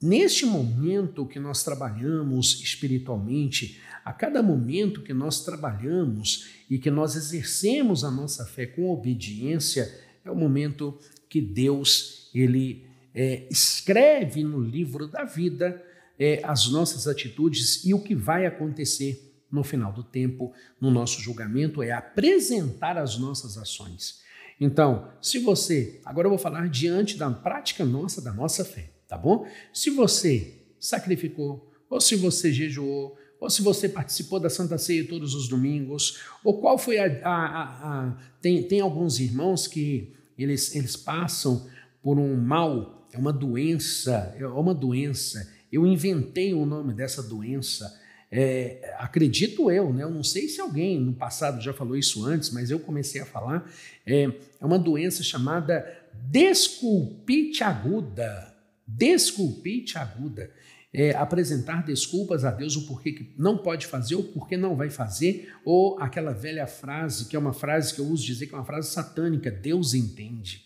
[0.00, 7.14] neste momento que nós trabalhamos espiritualmente, A cada momento que nós trabalhamos e que nós
[7.14, 9.88] exercemos a nossa fé com obediência,
[10.24, 10.98] é o momento
[11.28, 15.80] que Deus ele é, escreve no livro da vida
[16.18, 21.20] é, as nossas atitudes e o que vai acontecer no final do tempo, no nosso
[21.20, 24.22] julgamento, é apresentar as nossas ações.
[24.58, 29.18] Então, se você, agora eu vou falar diante da prática nossa, da nossa fé, tá
[29.18, 29.46] bom?
[29.72, 35.34] Se você sacrificou, ou se você jejuou, ou se você participou da Santa Ceia todos
[35.34, 37.06] os domingos, ou qual foi a.
[37.24, 41.68] a, a, a tem, tem alguns irmãos que eles, eles passam
[42.00, 45.52] por um mal, é uma doença, é uma doença.
[45.72, 48.00] Eu inventei o nome dessa doença
[48.34, 50.02] é, acredito eu, né?
[50.02, 53.26] Eu não sei se alguém no passado já falou isso antes, mas eu comecei a
[53.26, 53.70] falar.
[54.06, 55.86] É, é uma doença chamada
[56.30, 58.56] desculpite aguda.
[58.86, 60.50] Desculpite aguda.
[60.94, 64.88] É, apresentar desculpas a Deus o porquê que não pode fazer ou porquê não vai
[64.88, 68.58] fazer, ou aquela velha frase, que é uma frase que eu uso dizer que é
[68.58, 70.64] uma frase satânica: Deus entende.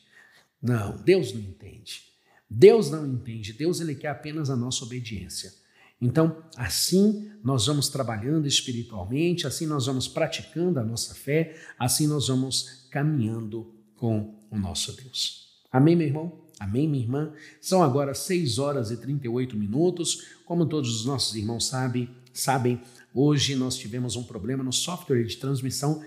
[0.63, 2.03] Não, Deus não entende.
[2.49, 3.53] Deus não entende.
[3.53, 5.66] Deus ele quer apenas a nossa obediência.
[6.01, 12.29] Então, assim nós vamos trabalhando espiritualmente, assim nós vamos praticando a nossa fé, assim nós
[12.29, 15.63] vamos caminhando com o nosso Deus.
[15.71, 16.47] Amém, meu irmão?
[16.59, 17.33] Amém, minha irmã?
[17.61, 20.27] São agora 6 horas e 38 minutos.
[20.45, 22.81] Como todos os nossos irmãos sabem, sabem,
[23.15, 26.03] hoje nós tivemos um problema no software de transmissão,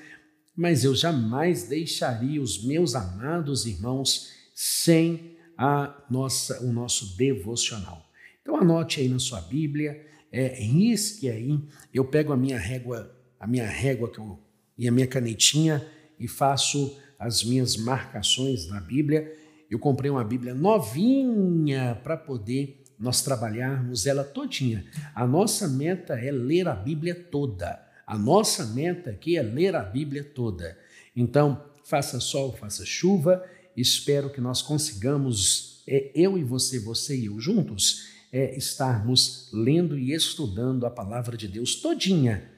[0.55, 8.08] mas eu jamais deixaria os meus amados irmãos sem a nossa, o nosso devocional.
[8.49, 11.61] Então anote aí na sua Bíblia, é, risque aí.
[11.93, 14.39] Eu pego a minha régua, a minha régua que eu,
[14.75, 15.85] e a minha canetinha
[16.19, 19.31] e faço as minhas marcações na Bíblia.
[19.69, 24.83] Eu comprei uma Bíblia novinha para poder nós trabalharmos ela todinha.
[25.13, 27.79] A nossa meta é ler a Bíblia toda.
[28.03, 30.75] A nossa meta aqui é ler a Bíblia toda.
[31.15, 33.45] Então, faça sol, faça chuva,
[33.77, 39.97] espero que nós consigamos, é, eu e você, você e eu juntos, é estarmos lendo
[39.97, 42.49] e estudando a palavra de Deus todinha,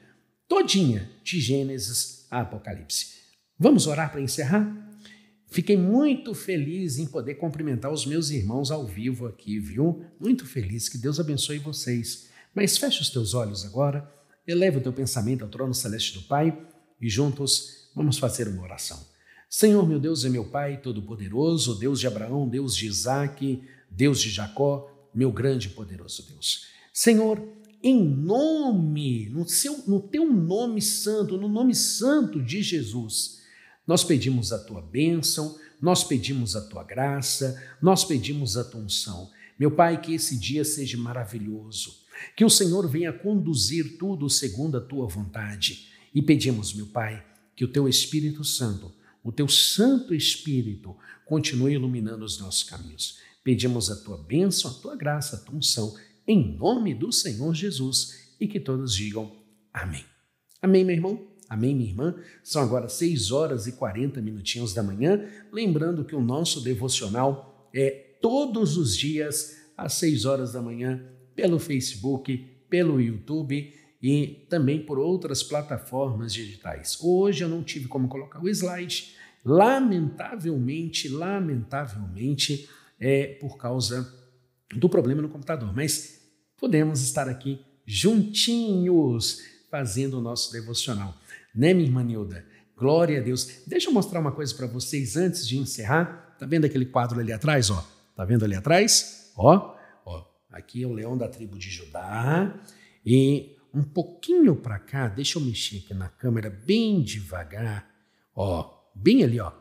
[0.48, 3.14] todinha, de Gênesis a Apocalipse.
[3.58, 4.82] Vamos orar para encerrar?
[5.46, 10.04] Fiquei muito feliz em poder cumprimentar os meus irmãos ao vivo aqui, viu?
[10.18, 12.28] Muito feliz, que Deus abençoe vocês.
[12.54, 14.10] Mas feche os teus olhos agora,
[14.46, 16.58] eleva o teu pensamento ao trono celeste do Pai
[17.00, 18.98] e juntos vamos fazer uma oração.
[19.48, 24.30] Senhor, meu Deus e meu Pai Todo-Poderoso, Deus de Abraão, Deus de Isaac, Deus de
[24.30, 26.66] Jacó, meu grande e poderoso Deus.
[26.92, 27.42] Senhor,
[27.82, 33.42] em nome, no, seu, no teu nome santo, no nome santo de Jesus,
[33.86, 39.30] nós pedimos a tua bênção, nós pedimos a tua graça, nós pedimos a tua unção.
[39.58, 42.02] Meu Pai, que esse dia seja maravilhoso,
[42.36, 45.88] que o Senhor venha conduzir tudo segundo a tua vontade.
[46.14, 47.24] E pedimos, meu Pai,
[47.56, 48.92] que o teu Espírito Santo,
[49.24, 53.18] o teu Santo Espírito, continue iluminando os nossos caminhos.
[53.44, 55.94] Pedimos a tua bênção, a tua graça, a tua unção,
[56.26, 59.32] em nome do Senhor Jesus, e que todos digam
[59.72, 60.04] amém.
[60.60, 61.32] Amém, meu irmão?
[61.48, 62.14] Amém, minha irmã?
[62.42, 65.28] São agora 6 horas e 40 minutinhos da manhã.
[65.52, 67.90] Lembrando que o nosso devocional é
[68.22, 72.38] todos os dias, às 6 horas da manhã, pelo Facebook,
[72.70, 73.70] pelo YouTube
[74.02, 76.96] e também por outras plataformas digitais.
[77.00, 79.14] Hoje eu não tive como colocar o slide.
[79.44, 82.68] Lamentavelmente, lamentavelmente,
[83.02, 84.08] é por causa
[84.72, 86.20] do problema no computador, mas
[86.56, 91.12] podemos estar aqui juntinhos fazendo o nosso devocional.
[91.52, 92.46] Né, minha irmã Nilda?
[92.76, 93.62] Glória a Deus.
[93.66, 96.36] Deixa eu mostrar uma coisa para vocês antes de encerrar.
[96.38, 97.84] Tá vendo aquele quadro ali atrás, ó?
[98.14, 99.32] Tá vendo ali atrás?
[99.36, 99.76] Ó,
[100.06, 100.24] ó.
[100.50, 102.54] Aqui é o leão da tribo de Judá
[103.04, 107.90] e um pouquinho para cá, deixa eu mexer aqui na câmera bem devagar.
[108.34, 109.52] Ó, bem ali, ó.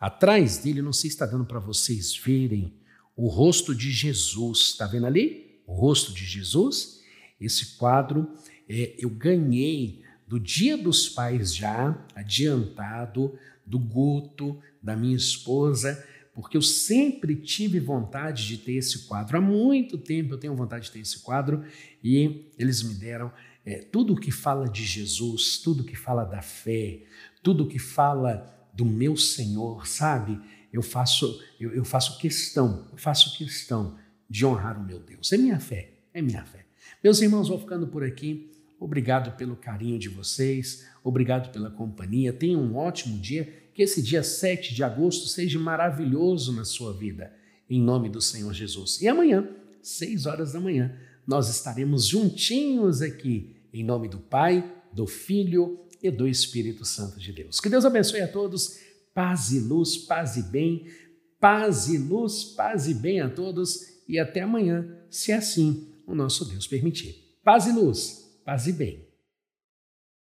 [0.00, 2.74] Atrás dele, não sei se está dando para vocês verem,
[3.14, 4.70] o rosto de Jesus.
[4.70, 5.60] Está vendo ali?
[5.66, 7.00] O rosto de Jesus.
[7.38, 8.32] Esse quadro
[8.66, 16.56] é, eu ganhei do Dia dos Pais já, adiantado, do Guto, da minha esposa, porque
[16.56, 19.36] eu sempre tive vontade de ter esse quadro.
[19.36, 21.62] Há muito tempo eu tenho vontade de ter esse quadro
[22.02, 23.30] e eles me deram
[23.66, 27.02] é, tudo que fala de Jesus, tudo que fala da fé,
[27.42, 30.40] tudo que fala do meu Senhor, sabe?
[30.72, 33.98] Eu faço, eu, eu faço questão, eu faço questão
[34.28, 35.32] de honrar o meu Deus.
[35.32, 36.64] É minha fé, é minha fé.
[37.02, 38.50] Meus irmãos, vou ficando por aqui.
[38.78, 42.32] Obrigado pelo carinho de vocês, obrigado pela companhia.
[42.32, 43.60] Tenham um ótimo dia.
[43.74, 47.32] Que esse dia 7 de agosto seja maravilhoso na sua vida,
[47.68, 49.00] em nome do Senhor Jesus.
[49.00, 49.48] E amanhã,
[49.80, 50.94] 6 horas da manhã,
[51.26, 57.32] nós estaremos juntinhos aqui Em nome do Pai, do Filho e do Espírito Santo de
[57.32, 57.60] Deus.
[57.60, 58.78] Que Deus abençoe a todos.
[59.12, 60.86] Paz e luz, paz e bem.
[61.38, 63.80] Paz e luz, paz e bem a todos.
[64.08, 67.38] E até amanhã, se assim o nosso Deus permitir.
[67.42, 69.09] Paz e luz, paz e bem.